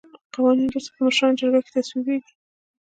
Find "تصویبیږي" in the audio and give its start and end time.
1.77-2.31